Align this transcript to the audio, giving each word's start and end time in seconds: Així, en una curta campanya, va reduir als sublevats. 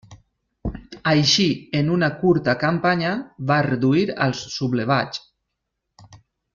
Així, 1.11 1.45
en 1.81 1.91
una 1.97 2.09
curta 2.23 2.57
campanya, 2.65 3.13
va 3.53 3.61
reduir 3.69 4.09
als 4.27 4.43
sublevats. 4.59 5.25